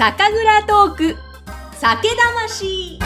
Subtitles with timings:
[0.00, 1.16] 酒蔵トーク
[1.74, 2.98] 酒魂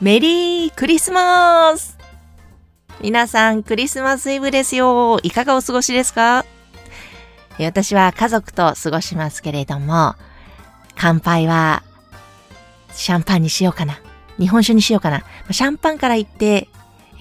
[0.00, 1.96] メリークリスマス
[3.00, 5.20] 皆さん、クリスマスイブですよ。
[5.22, 6.44] いかがお過ごしですか？
[7.60, 10.16] 私は家族と過ごしますけれども、
[10.96, 11.84] 乾杯は
[12.90, 14.00] シャンパンにしようかな。
[14.40, 15.22] 日本酒にしようかな。
[15.52, 16.68] シャンパンから行って、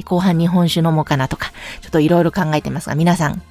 [0.05, 1.51] 後半日本酒飲もうかなとか、
[1.81, 3.41] ちょっといろいろ考えてますが、皆さん、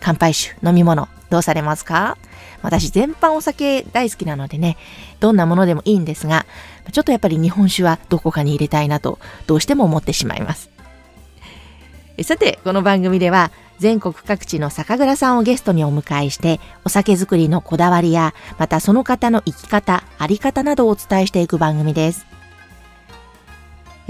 [0.00, 2.18] 乾杯酒、飲み物、どうされますか？
[2.62, 4.76] 私全般お酒大好きなのでね、
[5.20, 6.44] どんなものでもいいんですが、
[6.90, 10.70] ちょっとやっぱり日本酒はどこかに入れたいなと、どうしても思ってしまいます。
[12.22, 22.26] さて、この番組では、全国各地の酒蔵さんをゲストにお迎えして、お酒作りのこだわりや、またその方の生き方、あり方などをお伝えしていく番組です。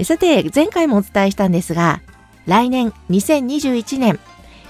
[0.03, 2.01] さて、前回もお伝えしたんですが、
[2.45, 4.19] 来年2021年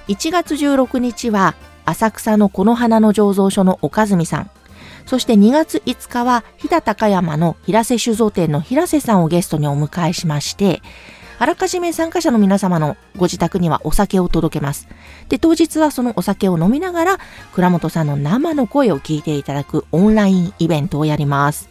[0.07, 4.49] 1月16日は、浅草のこの花の醸造所の岡住さん、
[5.05, 10.81] そして2月5日は、飛騨高山の平瀬酒造店の平瀬さんをゲストにお迎えしまして、
[11.39, 14.87] あらかじめ参加者の皆様のご自宅にはお酒を届けます。
[15.29, 17.19] で、当日はそのお酒を飲みながら、
[17.53, 21.69] 倉本さんの生の声を聞いていただくオンラインイベントをやります。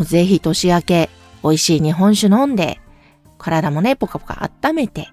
[0.00, 1.10] ぜひ年明け、
[1.42, 2.80] 美味しい日本酒飲んで、
[3.38, 5.08] 体もね、ポカポカ温めて、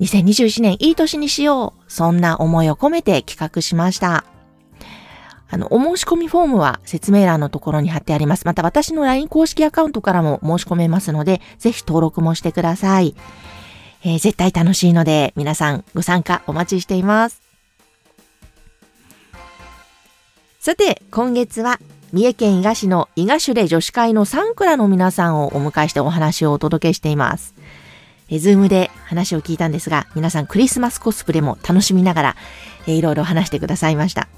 [0.00, 1.92] 2021年いい年にしよう。
[1.92, 4.24] そんな思いを込めて企画しました。
[5.48, 8.44] あの、お申し込みフォームは説明欄のところに貼ってあります。
[8.44, 13.14] また私の LINE 公式アカウントからも申し込めますので、ぜひ登録もしてください。
[14.04, 17.40] えー、絶対楽しいので、皆さんご参加お待ちしています。
[20.58, 21.78] さて、今月は
[22.12, 27.54] 三重県伊賀市の伊賀市で女子会の3クラの皆さんをお迎えしてお話をお届けしています。
[28.28, 32.36] えズームで話を聞いたんですが、皆さんクリスマスコスプレも楽しみながら、
[32.86, 34.28] えいろいろ話してくださいました。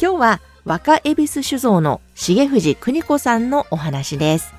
[0.00, 4.54] 今日は若恵比寿酒造の重藤邦子さんのお話です。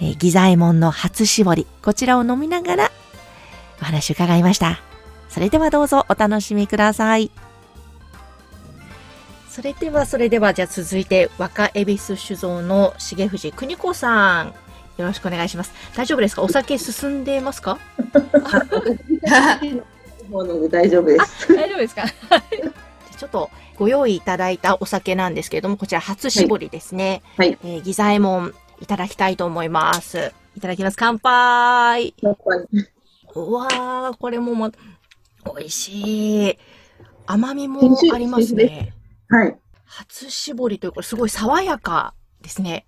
[0.00, 2.92] え、ギザエモンの初搾り、こちらを飲みながら
[3.80, 4.80] お話伺いました。
[5.28, 7.30] それではどうぞお楽しみください。
[9.56, 14.48] それでは、それでは、じゃあ続いて、若恵比寿酒造の重藤邦子さん。
[14.98, 15.72] よろしくお願いします。
[15.96, 16.42] 大丈夫ですか？
[16.42, 17.78] お酒進んでますか？
[20.70, 21.54] 大丈夫です。
[21.54, 22.04] 大丈夫ですか？
[23.16, 27.22] ちょっとご用意いただいたお酒なんですけれども、こちら初搾りですね。
[27.38, 27.56] はい。
[27.64, 30.34] えー、ギザエモンいただきたいと思います。
[30.54, 30.98] いただきます。
[30.98, 32.12] 乾杯。
[32.20, 32.66] 乾杯。
[33.34, 34.70] うわー、これもま、
[35.56, 36.58] 美味しい。
[37.24, 38.92] 甘みもありますね。
[39.28, 39.56] はい。
[39.84, 42.86] 初搾りという、これすごい爽やかですね。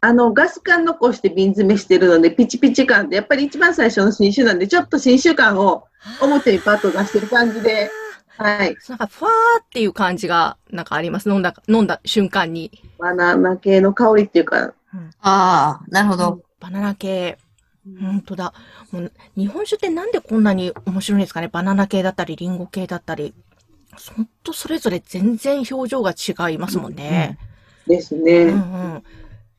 [0.00, 5.84] あの、ガス管残して瓶詰めしてるので、ピチピチ感で、やっぱり一番最初の新酒なんで、ちょっと新酒感を
[6.20, 7.90] 表にパッと出してる感じで、
[8.36, 8.76] はい。
[8.88, 11.28] なんか、ふわーっていう感じが、なんかあります。
[11.28, 12.82] 飲んだ、飲んだ瞬間に。
[12.98, 14.72] バナナ系の香りっていうか。
[14.94, 16.42] うん、ああ、なるほど。
[16.58, 17.38] バナナ系。
[18.00, 18.54] 本当だ。
[18.90, 21.48] もう日本酒ってなんでこんなに面白いんですかね？
[21.48, 23.34] バナナ系だったり、リンゴ系だったり。
[24.14, 27.38] ほんとそれぞれ全然表情が違いますもんね。
[27.86, 28.44] うん、ですね。
[28.44, 28.56] うんう
[28.98, 29.02] ん。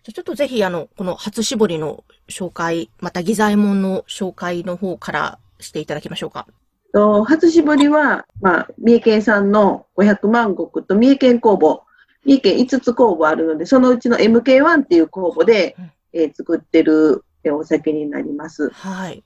[0.04, 6.48] じゃちょっとぜひ、あの、この初絞りの紹介、またギザエモンの紹介の方からしていただきましょうか。
[6.94, 11.84] と初絞りは、まあ、三重県産の500万石と三重県工房、
[12.26, 15.76] 三重県5つ工房あるので、そのうちの MK1 っていう工房で、
[16.14, 18.70] えー、作ってるお酒になります。
[18.70, 19.24] はい。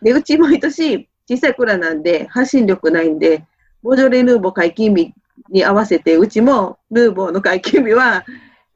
[0.00, 3.44] で、うち毎年小さい蔵なんで発信力ないんで、
[3.82, 5.14] ボジョレ・ヌーボー解禁日
[5.50, 8.24] に合わせて、うちもヌーボーの解禁日は、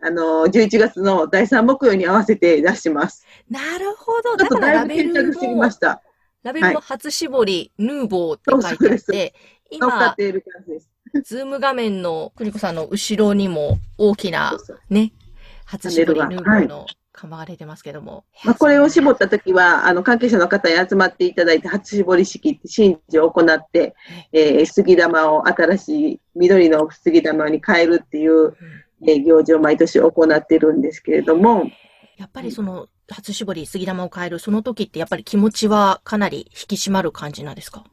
[0.00, 3.26] あの、11月の第3木曜に合わせて出します。
[3.50, 4.36] なるほど。
[4.36, 6.02] だからだいぶ定着してきました。
[6.42, 9.34] ラベルも初絞り、はい、ヌーボーって書いてあって、
[9.70, 10.14] 今、
[11.24, 14.56] ズーム画面のクリコさんの後ろにも大きな
[14.90, 15.12] ね、
[15.64, 16.86] 初絞りヌーボーの
[17.22, 18.24] 釜が出てますけども。
[18.44, 23.94] まあ、これを絞ったときは、あの、関係者の方に集まっていただいて、初絞り式って神事を行って、
[24.32, 28.54] えー、杉玉を新しい緑の杉玉に変えるっていう、うん、
[29.08, 31.70] えー、行事を毎年行っているんですけれども。
[32.18, 37.84] やっぱりその、初絞り、杉玉を変える、その時ってやっぱり気持ちはかなり引き締まる感じなんですか？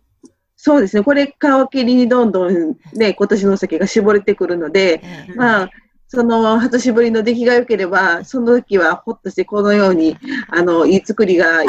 [0.56, 1.04] そうですね。
[1.04, 1.32] これ皮
[1.72, 5.70] 切りにどんどんね、今年のお酒が絞れてくるので、うん、まあ、
[6.10, 10.18] その初絞りの出来が良ければ、その時はほっとしてこのように、
[10.50, 11.62] あの、いい作りが、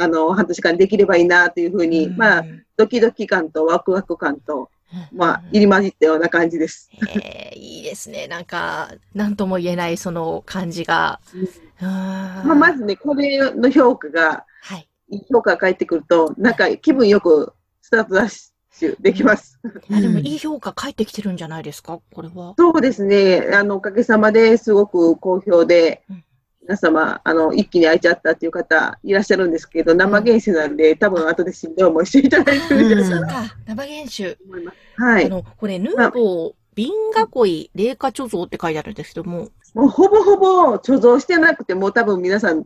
[0.00, 2.44] あの、半年間できればいいなというふうに、うん、まあ、
[2.78, 4.70] ドキドキ感とワクワク感と、
[5.12, 6.88] まあ、入り混じったような感じです。
[7.14, 8.26] えーいいですね。
[8.26, 11.20] なんか、なんとも言えないその感じが。
[11.80, 14.88] ままあ、まずね、これの評価が、はい。
[15.30, 17.52] 評価が返ってくると、なんか気分よく
[17.82, 18.53] スタートダッシュ
[19.00, 19.58] できます。
[19.90, 22.00] あでも、うんいい評価返ってきてるんじゃないですか？
[22.12, 22.54] これは。
[22.58, 23.48] そうですね。
[23.52, 26.24] あの、おかげさまですごく好評でうん、
[26.62, 34.38] 皆様、あの、一気に空いちゃったっていう方いらっしゃるんですけど、生原酒なんで、多分後でしんどい思いしていただいてるんじゃないかなうか、生原酒。
[34.46, 35.02] 思います。
[35.02, 35.26] はい。
[35.26, 36.90] あの、これ、ヌーボー、瓶
[37.44, 42.64] 囲い、冷夏貯蔵って書いてあるんですけども、もうほぼほぼ貯蔵してなくて、もう多分皆さん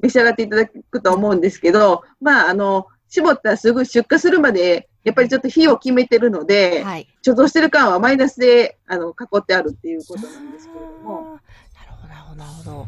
[0.00, 7.08] 召し上がっていただくと思うんですけど、まあ、あの、絞ったらすぐ出荷するまで、やっぱりちょっと日を決めてるので、はい。
[7.24, 11.40] 貯蔵してる間はマイナスで、あの、囲ってあるっていうことなんですけれども。
[11.74, 12.86] なるほど、なるほど、なるほど。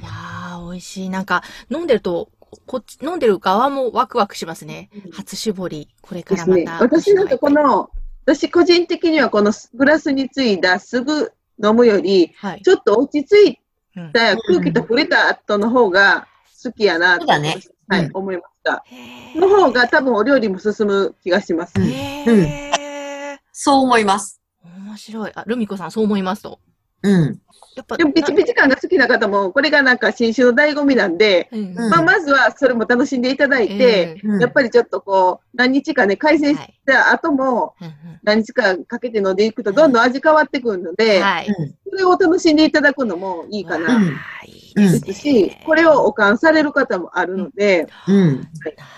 [0.00, 1.08] いやー、美味しい。
[1.08, 2.28] なんか、飲んでると、
[2.66, 4.90] こっち、飲んでる側もワクワクしますね。
[5.12, 5.88] 初絞り。
[6.02, 6.36] これか。
[6.36, 6.78] らまた。
[6.78, 7.90] 私なんかこの、
[8.26, 11.32] 私個人的にはこのグラスについだすぐ
[11.62, 12.62] 飲むより、はい。
[12.62, 13.58] ちょっと落ち着い
[13.96, 16.26] うんた空気と触れた後の方が
[16.62, 17.56] 好きやなと、そうだね
[17.88, 18.84] はい、うん思いました。
[19.36, 21.74] の方が多分お料理も進む気がします。
[21.78, 22.54] うん
[23.52, 24.40] そう思います。
[24.64, 25.32] 面白い。
[25.34, 26.42] あ、ルミコさんそう思います？
[26.42, 26.58] と。
[27.02, 27.40] うん。
[27.76, 37.74] やっぱ、でも、ピチピチ感が好きな方も、これがなんか新種の醍醐味なんで、うんうんまあ、まずはそれも楽しんでいただいて、うんやっぱりちょっとこう、何日かね、改善した後も、
[38.22, 41.46] 何日かかけて飲んでいくと、どんどん味変わってくるので、はい。
[41.90, 44.10] それを楽しんでいただくのもいいかわなうんあ
[44.46, 48.40] いいですねですし、これをおかんされる方もあるので、うん。
[48.40, 48.44] な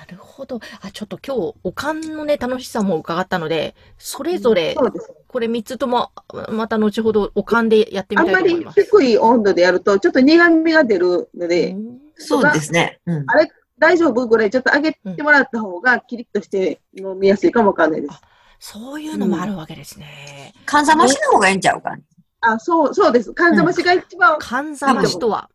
[0.09, 0.61] るほど。
[0.81, 5.13] あ、ちょっと今日、おかんのね、楽しさも伺ったので、それぞれ、そうです。
[5.29, 6.13] これ3つとも、
[6.51, 8.83] また後ほどおかんでやってみあんまりたいと思います。
[8.83, 13.01] 低い温度でやると、ちょっと苦味が出るので、うんそうですね。
[13.07, 13.25] うん。
[13.27, 18.15] あれ、大丈夫ぐらいちょっと上げてもらった方が、キリッとして飲みやすいかもわかんないです。
[18.59, 20.55] そういうのもあるわけですね。
[20.65, 21.95] かんざましの方がいいんちゃうか。
[22.41, 23.35] あ、そう、そうです。
[23.35, 25.51] かんざましが一番、かんざましとは。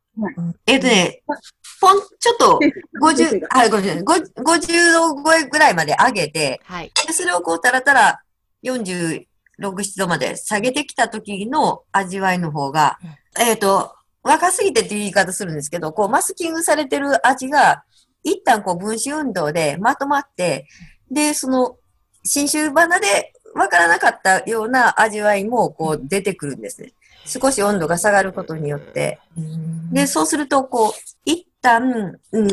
[0.66, 1.24] えっとね、
[1.81, 2.60] ポン、ちょっっと、
[3.02, 6.92] 50、はい、50、50 50度超えぐらいまで上げて、はい。
[7.08, 8.22] でそれをこう、たらたら
[8.63, 9.25] 46、
[9.60, 13.00] 7度まで下げてきた時の味わいの方が、
[13.40, 17.84] えっ、と、若すぎてっていう言い方するんですけど、こう、マスキングされてる味が、
[18.24, 20.68] 一旦こう、分子運動でまとまって、
[21.10, 21.78] で、その、
[22.24, 26.94] 新種花でわからなかったような味わいも、こう、出てくるんですね。
[27.26, 29.20] 少し温度が下がることによって。
[29.92, 30.92] で、そうすると、こう、
[31.26, 32.48] 一旦、うん、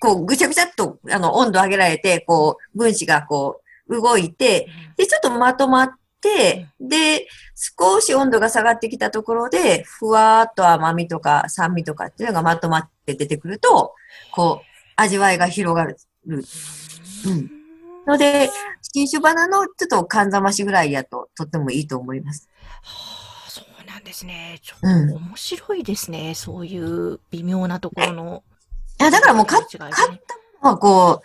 [0.00, 13.94] こう、ぐちゃぐちゃっと、あの、温度上げられて、こう、分子がこう、動いて、で、ちょっとまとまって、で、少し温度が下がってきたところで、ふわーっと甘みとか酸味とかっていうのがまとまって出てくると、
[14.32, 15.96] こう、味わいが広がる。
[16.26, 17.50] うん。
[18.06, 18.50] ので、
[18.82, 22.48] 新種花のちょっと寒ざましぐらいやと、とってもいいと思います。
[24.04, 24.58] ですね。
[24.62, 26.34] ちょっうんと面白いですね。
[26.34, 28.42] そういう微妙なところの。
[29.00, 31.22] いや、だからもう買っ違いがね買ったのはこ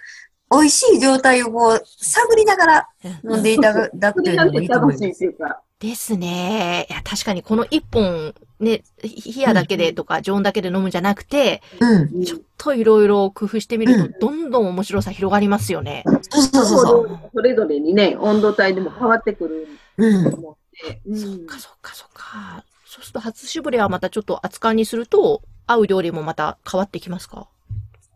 [0.52, 2.88] う、美味しい状態をこう、探りながら
[3.24, 5.18] うん飲んでいただくというのもいいと思い楽しいます。
[5.18, 6.88] っていうか、ですね。
[6.90, 12.26] いや、確かにこの一本、ね、冷やだけでとか、常温だけで飲むんじゃなくて、うん。
[12.26, 16.04] ちょっといろいろ工夫してみると、どんどん面白さ広がりますよね。
[16.30, 17.20] そうそうそうそう。
[17.34, 19.68] それぞれにね、温度帯でも変わってくる
[19.98, 20.36] うんと。
[20.36, 22.64] 思って、うんそっかそっかそっか。
[22.90, 27.48] そうすると初絞りはまたちょっと熱燗にすると、合う料理もまた変わってきますか？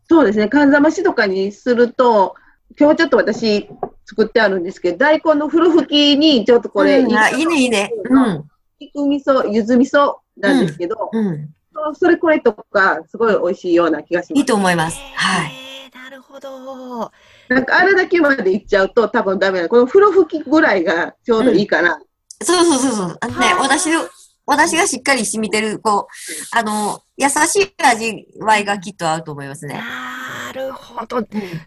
[0.10, 2.34] そうですね、かんざましとかにすると、
[2.80, 3.70] 今日ちょっと私
[4.08, 7.92] 作ってあるんですけど、大根の風呂吹きにちょっとこれ、うんあいいね、いいね。
[8.10, 8.50] うん。
[8.80, 11.54] 肉味噌、柚子味噌なんですけど、うん。
[11.94, 14.40] それこれとか、すごい美味しいような気がします。
[14.40, 14.98] いいと思います。
[15.14, 15.52] はい。
[15.86, 17.12] えー、なるほど。
[17.48, 19.70] なんかあれだけまでいっちゃうと多分ダメなの。
[19.70, 22.02] この風呂吹きぐらいがちょうどいいかな。
[22.42, 23.18] そうそうそうそう。
[23.22, 24.10] あのねは、あお出汁の、
[24.46, 29.76] お出汁がしっかり染みてる、こう、あの、優しい味わいがきっと合うと思いますね。
[29.76, 31.26] なるほど。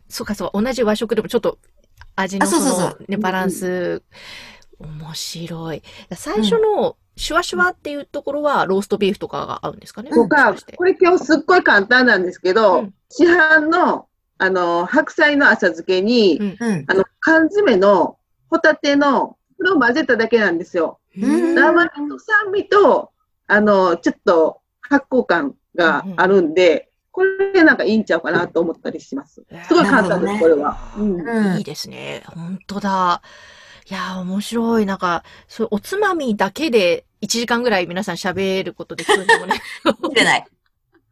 [0.08, 1.58] そうかそう、同じ和食でもちょっと
[2.14, 4.02] 味のあそそうそうのね、バランス、
[4.78, 5.82] 面白い。
[6.14, 10.10] 最初のシュワシュワっていうところはローストビーフとかが合うんですかね？
[10.10, 16.84] とかこれ今日すっごい簡単なんですけど、うん市販の、あの、白菜の浅漬けに、うんうん。
[16.88, 18.18] あの、缶詰の
[18.50, 20.98] ホタテの、これを混ぜただけなんですよ。
[21.16, 21.72] うん生
[22.02, 23.10] みと酸味と、
[23.46, 29.42] あの、ちょっと発酵感があるんで、これなんかいいんちゃうかなと思ったりします。
[29.66, 30.76] すごい簡単です、なこれは。
[30.98, 32.22] うんうんいいですね。
[32.26, 33.22] 本当だ。
[33.88, 34.86] いやー、面白い。
[34.86, 39.62] なんか、そう、おつまみだけで1時間ぐらい皆さん喋ることできるのもね。
[40.10, 40.46] いけない。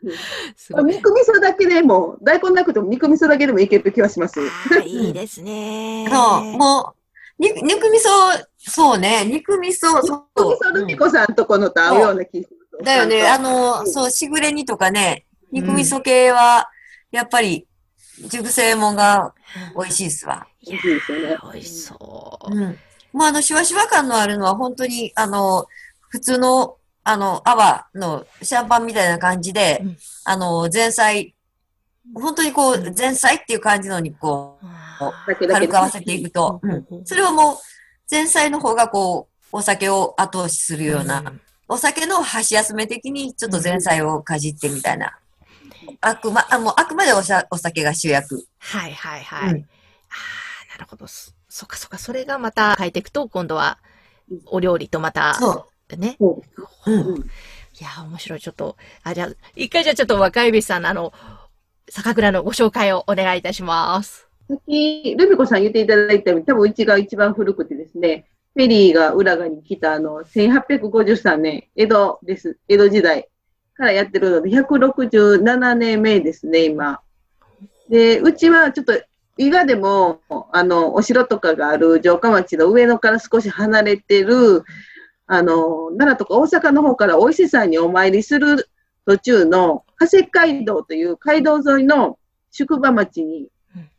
[0.57, 0.85] すごい。
[0.97, 4.41] 肉味噌だけでも、大根なくても肉味噌だけでもいける気はします。
[4.85, 6.07] いいですね。
[6.11, 7.04] そう、もう、に
[7.39, 9.99] 肉味噌、そうね、肉味噌、そう。
[10.01, 12.85] 肉味噌ルミ子さんとこのと合うような気がする。
[12.85, 16.69] だよね、あの、うんそう、しぐれ煮とかね、肉味噌系は、
[17.11, 17.67] やっぱり、
[18.29, 19.35] 熟成もんが
[19.77, 20.47] 美味しいっすわ。
[20.67, 21.01] 美味しい。
[21.53, 22.57] 美味しそう。
[22.57, 22.79] うん。
[23.13, 25.67] まあ、あの、シュワシュワ感のあるのは、本当に、あの、
[26.09, 31.35] 普通の、あの、泡のシャンパンみたいな感じで、うんあの、前菜、
[32.15, 34.84] 本当にこう、前菜っていう感じのに、こあだけだけ
[35.49, 37.07] 軽く合わせていくと、ううんん。
[37.07, 37.57] それはもう、
[38.11, 45.19] 前菜の方がこう、お酒を後押しするような、んお酒の箸休め的にちょっと前菜をかじってみたいな。
[46.03, 48.47] あくま、あもうあくまでおさお酒が主役。
[48.59, 49.55] はいはいはい。
[49.55, 50.17] うんあ
[50.75, 51.07] あ、なるほど。
[51.07, 51.99] そそっかそっか。
[51.99, 53.79] それがまた変えていくと、今度は
[54.47, 56.17] お料理とまた、そね。
[56.21, 56.43] そ
[56.87, 56.91] う。
[56.93, 57.09] うん。
[57.15, 57.31] うん
[57.81, 58.41] いやー、面白い。
[58.41, 61.13] ちょっと、あ、じゃあ、一回じゃあちょっと若指さんのあの、
[61.89, 64.24] 酒蔵のご紹介をお願いいたします。
[64.49, 72.59] さっき、ルミ子さん言っていただいたように、多分うちが一番古くてですね、フェリーが浦賀に来たあの、1853年、江戸です。
[72.69, 73.29] 江戸時代
[73.75, 77.01] からやってるので、167年目ですね、今。
[77.89, 78.93] で、うちはちょっと、
[79.37, 80.21] 伊賀でも、
[80.53, 84.63] あの、お城とかがある城下町の上野から少し離れてる、
[85.27, 88.69] あの、奈良とか大阪の方からお伊勢さんにお参りする
[89.07, 92.19] 途中の、加石街道という街道沿いの
[92.53, 93.49] 宿場町に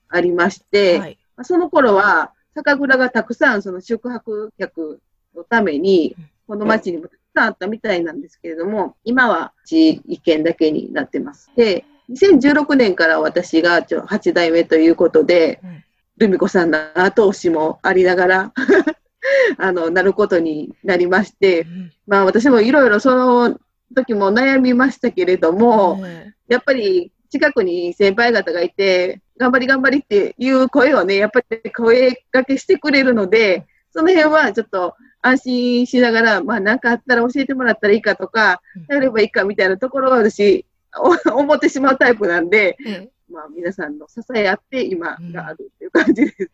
[0.09, 1.17] ありまして、はい。
[1.35, 5.01] まあその頃は、酒蔵がたくさんその宿泊客
[5.35, 11.51] のためにうん、この町にもたくさんあったみたいなんですけれども、今は地一軒だけになってます。
[11.55, 15.83] で、2016年から私がちょ8代目ということで、うん
[16.17, 18.53] ルミ子さんの後押しもありながら、
[19.57, 23.59] あの、なることになりましてう、んまあ私もいろいろその
[23.93, 40.65] 時も悩みましたけれども、ねやっぱり近くに先輩方がいて、頑張り頑張りっていう声をね、やっぱり声掛けしてくれるので、その辺はちょっと安心しながら、まあなんかあったら教えてもらったらいいかとかうん、やればいいかみたいなところは私、
[40.97, 46.51] お 思ってしまうタイプなんで、えまあ皆さんの支え合って今があるっていう感じです。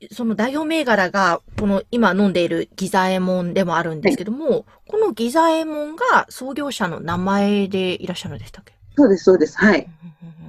[0.00, 8.74] えその代表銘柄が、この今飲んでいるギザエモンでもあるんですけども、このギザエモンが創業者の名前でいらっしゃるんでしたっけ？
[8.96, 9.56] そうです、そうです。
[9.58, 9.88] はい。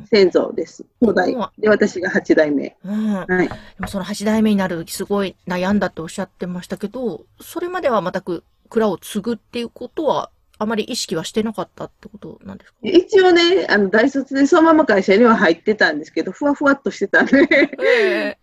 [0.05, 0.85] 先祖です。
[1.01, 1.49] 初代うん。
[1.57, 2.75] で、私が8代目。
[2.85, 3.13] うんうん。
[3.13, 3.47] はい。
[3.47, 12.77] でもその8代目になるすごい悩んだっておっしゃってましたけど、それまでは全く蔵を継ぐっていうことは、あまり意識はしてなかったってことなんですか？
[12.83, 17.47] 一応ね、あの、大卒でそのまま会社には入ってたんですけど、ふわふわっとしてたんで、
[17.83, 18.37] え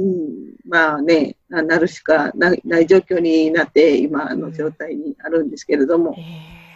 [0.00, 6.22] うん、まあね、ななるしかないない状況になって、今の状態にあるんですけれども、え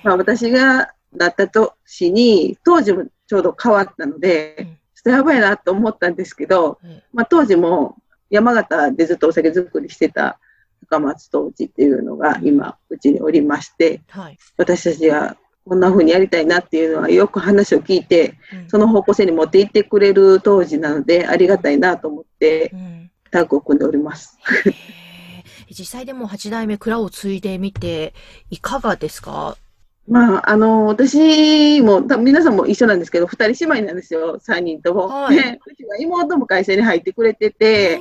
[0.04, 4.66] まあ私がなった年に、当時もちょうど変わったので、うん。
[4.66, 7.96] ちょっとやばいなと思ったんですけど、えまあ当時も
[8.28, 10.38] 山形でずっとお酒作りしてた
[10.88, 14.38] 高松当時っていうのが今、うちにおりまして、はい。
[14.56, 18.68] 私たちがこんな風にやりたいなっていうのはよく話を聞いて、うん。
[18.68, 23.10] その方向性に持っていってくれる当時なので、ありがたいなと思ってうん。
[23.30, 24.36] タッグを組んでおります。
[25.70, 28.12] 実際でも8代目蔵を継いでみて、
[28.50, 29.56] いかがですか？
[30.08, 35.08] まあ、あの、私も、皆さんも一緒なんですけど、二人姉妹なんですよ、三人とも。
[35.08, 37.98] はいねうちは妹も会社に入ってくれてへて、え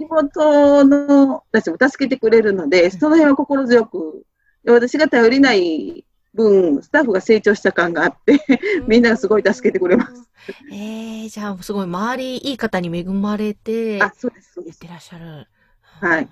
[0.00, 4.24] 妹のたちも助けてくれるので、その辺は心強く、
[4.64, 6.04] で私が頼りない
[6.34, 8.40] 分、スタッフが成長した感があって、
[8.86, 10.30] みんながすごい助けてくれます。
[10.72, 14.88] ええじゃあ、すごい周りいい方に恵まれて、あ、そうです、そうですやって。
[14.88, 15.48] らっしゃる。
[15.82, 16.28] はい。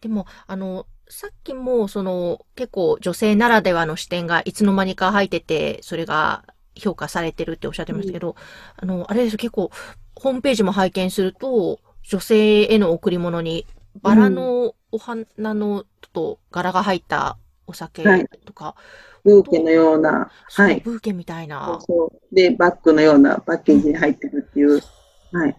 [0.00, 6.44] でも、あの、さっきも、その、結構女性ならではの視点がいつの間にか入ってて、それが
[6.74, 8.34] 評価されてるっておっしゃってましたけど、
[8.76, 9.70] あの、あれですよ結構、
[10.14, 13.66] ホームページも拝見すると、女性への贈り物に、
[14.02, 18.74] バラのお花の、ちょっと柄が入ったお酒はいとか、
[19.24, 20.80] ブーケのような、はい。
[20.80, 24.80] ブーケみたいな、そうそうで、バッグのようなパッケージに入ってるっていう。
[25.32, 25.56] はい。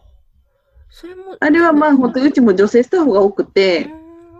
[0.89, 3.89] それも、あれはまあ、本当にうちも女性スタッフが多くて、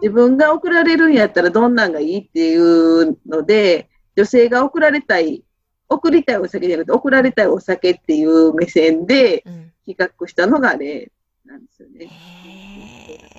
[0.02, 5.44] 自分が送られるんやったらどんなんがいいっていうので、女性が送られたい、
[5.90, 11.10] 送りたいお酒じゃなくて、送られたいお酒っていう目線でうん、うん企画したのがあれ
[11.46, 12.06] なんですよね。
[12.06, 13.38] へー。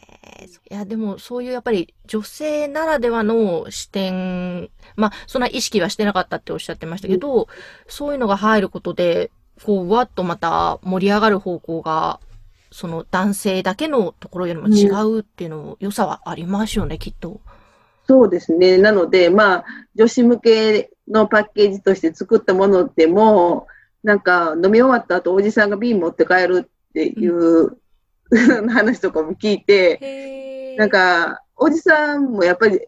[0.70, 7.48] いや、でもそういうやっぱり女性ならではの視点、まあ、そんな意識はしてなかったっておっしゃってましたけど、
[7.86, 9.30] そういうのが入ることで、
[9.62, 12.20] こう、わっとまた盛り上がる方向が、
[12.70, 17.40] その男性だけのところよりも違うっていうのも良さはありますよね、きっと。
[18.06, 18.78] そうですね。
[18.78, 23.66] なので、まあ、女子向けのパッケージとして作ったものでも、
[24.02, 27.76] なんか飲み終わった後、おじさんが瓶持って帰るっていう
[28.30, 32.80] の話とかも聞いて、なん、か、おじさんもやっぱり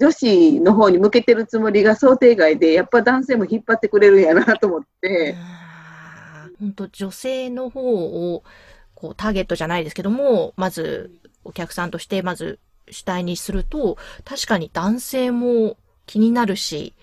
[0.00, 5.36] 女子の方に向けてるつもりが想定外で、やっぱ男性も引っ張ってくれるんやなと思って、
[6.58, 7.82] 本当女性の方
[8.34, 8.42] を、
[9.02, 11.10] こう、ターゲットじゃないですけども、まず、
[11.44, 16.94] お客さんとして、まず、主体にすると、確かに男性も気になるし、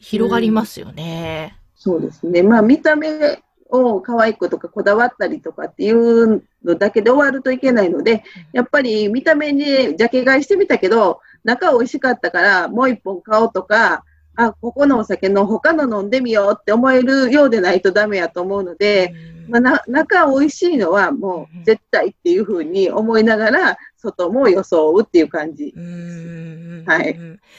[0.00, 1.56] 広がりますよね。
[1.76, 2.42] そうですね。
[2.42, 14.04] まあ見た目を可愛くとかこだわったりとかっていうのだけで終わるといけないので、やっぱり見た目にジャケ買いしてみたけど、中美味しかったからもう一本買おうとか、
[14.36, 19.14] あ、ここのお酒の他の飲んでみようって思えるようでないとダメやと思うので、
[19.48, 25.72] まあ、な中美味しいのはもう絶対っていうふうに思いながら、外も装うっていう感じ。
[25.76, 25.78] う。
[25.78, 26.84] ーん。
[26.86, 27.16] はい。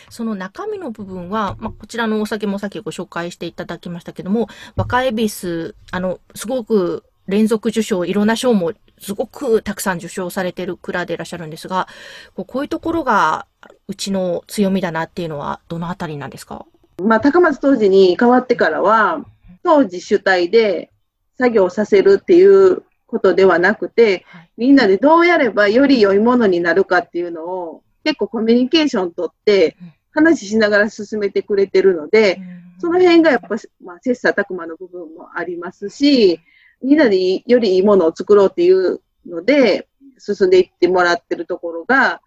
[0.09, 11.87] その中身の部分は、まあ、こちらのお酒もさっきご紹介していただきましたけども、若恵比寿、あの、すごく連続受賞、いろんな賞もすごくたくさん受賞されてる蔵でいらっしゃるんですが、
[12.35, 13.45] こうこういうところが
[13.87, 16.65] うちの強みだなっていうのはどのあたりなんですか？
[17.03, 19.25] まあ、高松当時に変わってからは、
[19.63, 20.91] 当時主体で
[21.37, 24.51] 作業させるっていうことではなくて、はい。
[24.57, 29.93] みんなでどうやればより良いものになるかっていうのを結構コミュニケーションとってうん。
[30.17, 32.39] 話しながら進めてくれてるので、
[32.79, 36.39] その辺がやっぱ、まあ、切磋琢磨の部分もありますし、
[36.85, 39.87] みんなでよりいいものを作ろうっていうので、
[40.19, 42.21] 進んでいってもらってるところが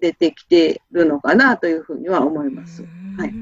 [0.00, 2.84] 出てきてるのかなというふうには思います。
[3.16, 3.32] はい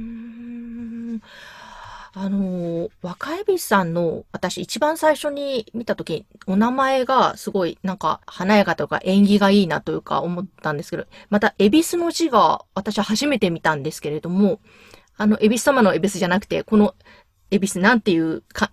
[2.12, 14.58] あの、若恵比寿さんの、私一番最初に見たとき、お名前がすごいなんか華やかというか縁起がいいなというか思ったんですけど、また恵比寿の字が私は初めて見たんですけれども、
[15.16, 16.96] あの、恵比寿様の恵比寿じゃなくて、この
[17.50, 18.70] 恵比寿なんていうか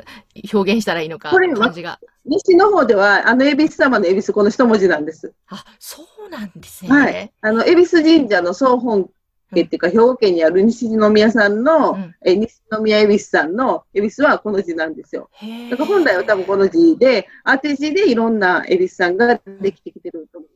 [0.53, 1.99] 表現したらいいのかこれは感じが。
[2.25, 5.33] 西の方では、あの、恵比寿様の恵比寿、この一文字なんです。
[5.47, 6.91] あ、そうなんですね。
[6.91, 7.31] はい。
[7.41, 9.09] あの、恵比寿神社の総本
[9.53, 15.29] 家っていうか、兵庫県にある西宮さんの、うんえ西宮恵比寿さんの恵比寿はこの字なんですよ。
[15.71, 20.49] だから本来は多分この字で、当て字でいろんな恵比寿さんができてきてると思い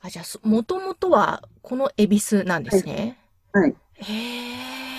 [0.00, 3.18] あ、じゃあそ、もともとは、この恵比寿なんですね。
[3.52, 3.74] はい。
[3.94, 4.91] へえ。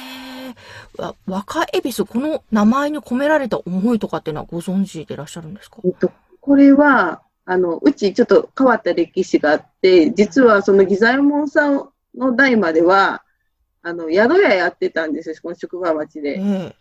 [0.98, 5.78] わ若恵比寿、この名前に込められた思いとかっていうのはご存知でいらっしゃるんですか？
[5.84, 13.24] えっと、これは、あの、うちちょっと変わった歴史があって、実はその義左衛門さんの代までは、
[13.82, 16.40] あの、宿屋やってたんですよ、この宿場町で。
[16.40, 16.76] え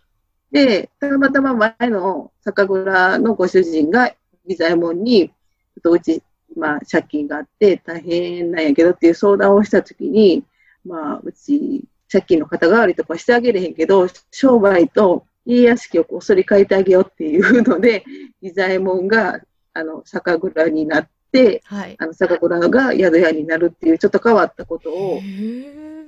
[0.52, 4.12] で、たまたま前の酒蔵のご主人が
[4.46, 5.32] 義左衛門に、ちょ
[5.78, 6.22] っとうち、
[6.54, 10.44] まあ、借金があって大変なんやけどっていう相談をしたときに、
[10.84, 18.04] まあ、うち、借金の肩代わりとかしてあげれへんけど、商売と家屋敷をこっそり借りてあげようっていうので、
[18.42, 19.40] 義左衛門が、
[19.72, 21.96] あの、酒蔵になって、はい。
[21.98, 25.20] あの、酒蔵が宿屋になるっていう、ちょっと変わったことを、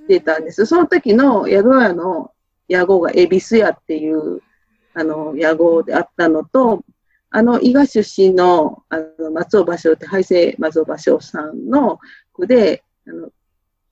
[0.07, 0.67] 出たんです。
[0.67, 2.33] その時の宿屋の
[2.69, 4.43] 屋号が恵比寿屋っていう、
[4.93, 6.85] あの、屋号であったのと、
[7.31, 11.99] あの、伊賀出身の、あの、松尾芭蕉って、廃城松尾芭蕉さんの
[12.33, 13.31] 句で、あの、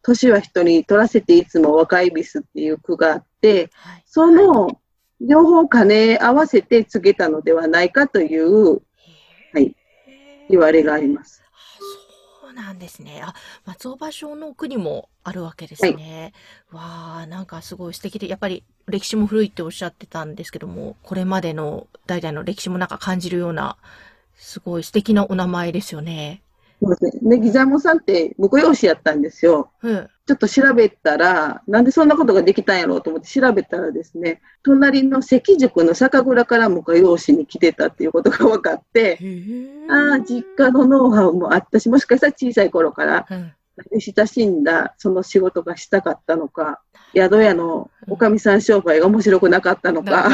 [0.02, 4.02] 年は人に取らせていつも若い恵比寿っていう句があって、はい。
[4.06, 4.80] その、
[5.20, 8.82] 両方兼ね合わせて告げたのではないかという
[9.52, 9.76] はい
[10.50, 11.42] 言われがあります。
[12.40, 13.22] そうなんですね。
[13.24, 13.34] あ、
[13.64, 16.32] 松尾芭蕉の句にもあるわけですね。
[16.70, 23.76] わあ、なんかすごい素敵で、やっぱり歴史も古いっておっしゃってたんですけども、これまでの代々の歴史もなんか感じるような、
[24.34, 26.42] すごい素敵なお名前ですよね。
[26.82, 27.36] そうですね。
[27.36, 29.70] で、ギザモさんって婿養子やったんですよ。
[29.82, 30.08] うん。
[30.26, 39.18] ちょっと調べたら、なんでそんなことができたんやろうと思って調べたらですね、隣の関宿の酒蔵から婿養子に来てたっていうことが分かって、
[39.88, 43.52] ああ、実家のノウハウもあったし、もしかしたら小さい頃からうん。
[43.98, 46.82] 親しんだその仕事がしたかったのか、
[47.16, 50.28] 宿屋のおかみさん商売が面白くなかったのか、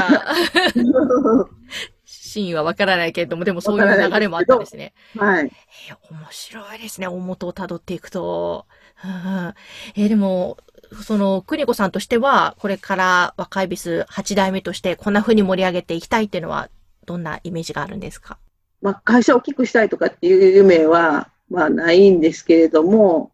[2.11, 4.95] 真意はわからないけれども、でもそういう流れもあったんですね。
[5.17, 5.45] はい。
[5.45, 7.07] えー面白いですね。
[7.07, 8.67] 大元を辿っていくと。
[9.05, 9.55] うん
[9.95, 10.57] えーでも、
[11.05, 16.71] その、邦子さんとしては、これから若いビス8代目としてこんな風に盛り上げていきたいっていうのは、
[17.05, 18.39] どんなイメージがあるんですか？
[18.81, 23.33] まあ、会社を大きくしたいとかっていう夢は、まあ、ないんですけれども、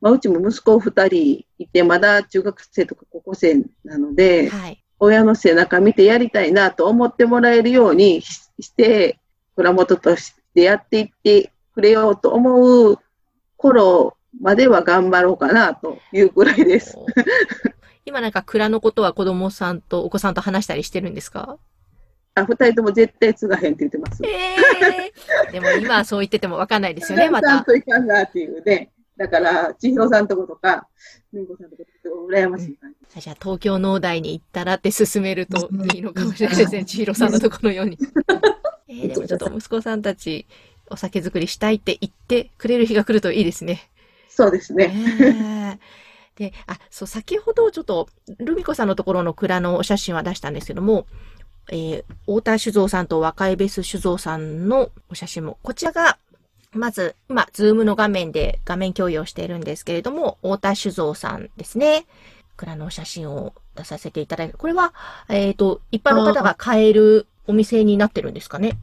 [0.00, 4.82] まあ、うちも息子2人いて、まだ中学生とか高校生なので、はい。
[4.98, 9.18] 親の背中見てやりたいなと思ってもらえるようにしして、
[9.54, 12.98] 蔵元としてやっていってくれようと思う
[13.56, 16.96] 頃までは頑張ろうかなというぐらいです。
[18.06, 21.58] 今なんか蔵のことは子供さんとお子さんと話したりしてるんですか？
[22.34, 24.22] あ、二人とも絶対継がへんって言ってます。
[24.24, 27.48] えー、でも今はそう言っててもわかんないですよね、また。
[27.48, 28.90] ちゃんといかんなっていうね。
[29.16, 30.86] だから、千尋さんとことか、
[31.32, 33.20] ぬんこさんとことか、羨ましい感じ。
[33.20, 37.98] じゃあ東京農大に行ったらって進めるといいのかもしれないですね、千尋さんのところのように。
[38.88, 40.46] えー、でもちょっと息子さんたち、
[40.88, 43.90] お酒作りしたいって言ってくれる日が来るといいですね。
[44.28, 45.80] そうですね。
[46.36, 51.06] で、あ、そう、先ほどちょっと、ルミ子さんのところの蔵のお写真は出したんですけども、
[51.72, 56.18] えー、太田酒造さんと若江ベス酒造さんのお写真も、こちらが、
[56.76, 62.06] まず、今、ズームの画面で画面共有をしているんですけれども、太田酒造さんですね。
[62.56, 64.94] 蔵の写真を出させていただいて、これは、
[65.28, 68.78] えっ、と、一般の方が買えるお店になってるんですかね？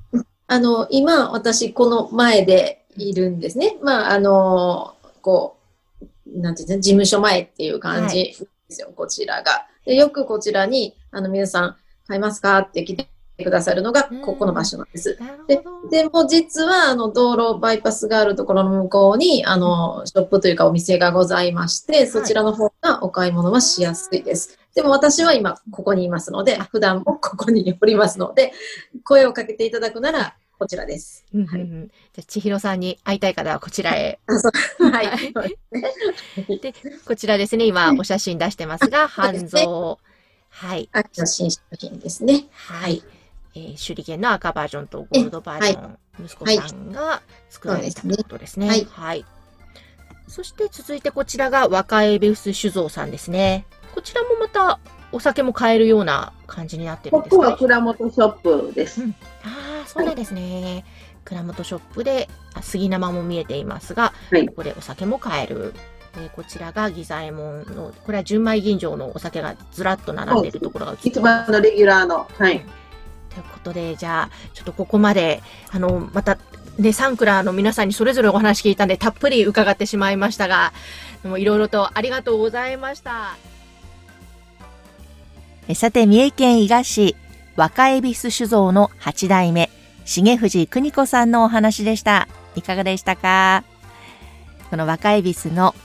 [0.48, 3.78] あの、今、私、この前でいるんですね。
[3.82, 5.58] まあ、あの、こ
[6.02, 8.36] う、なんていうんですか、事務所前っていう感じ
[8.70, 9.66] ですよ、こちらが。
[9.86, 11.76] で、よくこちらに、あの、皆さん、
[12.08, 12.60] 買いますか？
[12.60, 13.08] って来て
[13.42, 15.18] くださるのが、ここの場所なんです。
[15.48, 15.64] で。
[15.90, 24.60] でも実は、あの、道路バイパスがあるところの向こうに、あの、ショップというかお店がございまして、そちらの方がお買い物はしやすいです。
[24.76, 28.54] でも私は今、ここにいますので、普段もここにおりますので、
[29.04, 31.26] 声をかけていただくなら、こちらです。
[31.34, 34.20] うんうんうんじゃあ、千尋さんに会いたい方はこちらへ。
[34.28, 34.52] あ、そう。
[34.90, 35.10] はい。
[36.60, 36.74] で
[37.06, 39.98] こちらですね、今お写真出してますが、半蔵。
[40.50, 40.88] はい。
[40.92, 42.46] 秋の新商品ですね。
[42.52, 43.04] はい。
[43.56, 48.68] えー手裏剣の赤バージョンとゴールドバージョン、息子さんが作られたということですね。
[48.68, 49.26] はいはい。
[50.28, 53.66] そして続いてこちらが若江ベウス酒造さんですね。
[53.94, 54.80] こちらもまた
[55.12, 59.02] お酒も買えるような感じになってるんここはですか蔵元ショップです。
[59.44, 60.86] ああ、そうなんですね。
[61.26, 65.74] 蔵元ショップで、あ杉生も見えていますが、はいここでお酒も買える。
[66.20, 71.52] でこちらがギザエモンの、これは純米吟醸のお酒がずらっと並んでいるところが映ってい一ます。
[71.52, 72.28] 番のレギュラーの。
[72.38, 72.64] はい。
[73.34, 75.42] ということで、じゃあ、ちょっとここまで、
[75.72, 76.38] あの、また、
[76.78, 80.74] ね、サンクラーの皆さんにそれぞれお話聞いたんで、たっぷり伺ってしまいましたが、
[81.24, 83.36] もういろいろとありがとうございました。
[85.68, 87.16] えさて、三重県伊賀市
[87.56, 89.70] 若恵比寿酒造の8代目、
[90.06, 92.28] 重藤邦子さんのお話でした。
[92.56, 93.64] いかがでしたか？
[94.70, 95.76] この若恵比寿の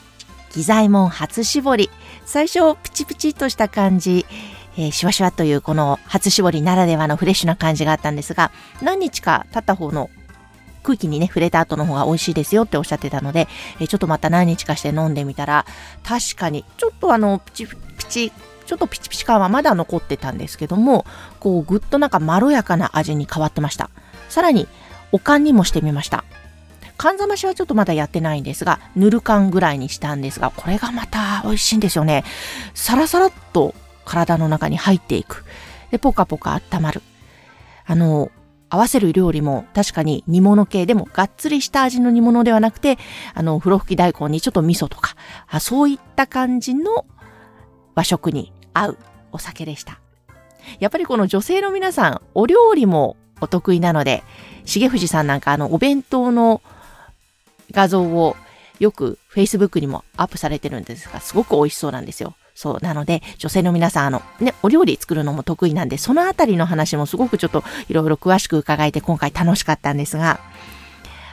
[0.53, 1.91] ギザイモン初絞り。
[2.25, 4.27] 最初、プチプチっとした感じ、
[4.79, 10.09] えーシュワシュワというこの初絞りならではのフレッシュな感じがあったんですが、何日か経った方の
[10.85, 13.49] 空気にね、触れた後の方が美味しいですよっておっしゃってたので、
[13.81, 15.67] えーちょっとまた何日かして飲んでみたら、
[16.05, 17.77] 確かに、ちょっとあの、プチプ
[18.09, 18.33] チ、
[18.67, 21.05] ちょっとピチピチ感はまだ残ってたんですけども、
[21.41, 23.91] こう、ぐっとなんかまろやかな味に変わってました。
[24.29, 24.69] さらに、
[25.11, 26.25] おかんにもしてみました。
[26.99, 32.25] 缶ざましはちょっとまだやってないんですが、ぬる缶ぐらいにしたんですが、これがまた美味しいんですよね。
[32.75, 33.75] サラサラっと
[34.09, 35.45] 体の中に入っていく。
[35.91, 37.03] で、ポカポカ温まる。
[37.87, 38.31] あの、
[38.71, 42.99] 合わせる料理も確かに煮物系でもがっつりした味の煮物ではなくて、
[43.35, 45.15] あの、風呂吹き大根にちょっと味噌とか、
[45.49, 47.07] あそういった感じの
[47.95, 48.99] 和食に合う
[49.33, 50.01] お酒でした。
[50.81, 54.23] やっぱりこの女性の皆さん、お料理もお得意なので、
[54.65, 56.61] 重藤さんなんかあの、お弁当の
[57.71, 58.37] 画像を
[58.79, 62.35] よく Facebook にもアップされてるんですが、すごく美味しそうなんですよ。
[62.59, 62.85] そう。
[62.85, 70.41] なので、女性の皆さん、あの、ね、お料理作るのも得意なんで、そのあたりの話もすごくちょっといろいろ詳しく伺えて今回楽しかったんですが、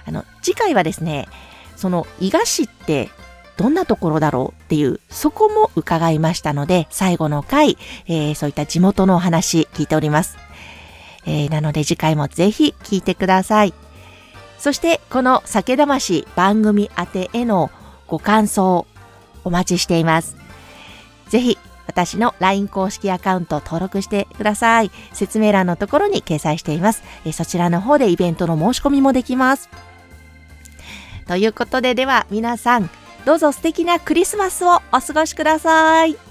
[0.05, 1.27] あの、次回はですね、
[1.75, 3.09] その、伊賀市って
[3.57, 10.37] どんなところだろうっていう、そこも伺いましたので、最後の回、えーそういった地元のお話聞いております。
[11.25, 13.73] えーなので次回もぜひ聞いてください。
[14.59, 17.71] そして、この酒魂番組宛てへの
[18.05, 18.85] ご感想、
[19.43, 20.44] お待ちしています。
[21.29, 21.57] ぜひ、
[21.87, 24.91] 私の LINE 公式アカウント登録してください。
[25.13, 27.03] 説明欄のところに掲載しています。
[27.25, 29.69] えそちらの方でイベントの申し込みもできます。
[31.27, 32.89] ということで、では皆さん、
[33.25, 36.24] どうぞ素敵なクリスマスをお過ごしください。